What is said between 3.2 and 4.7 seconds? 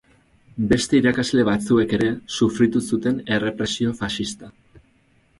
errepresio faxista.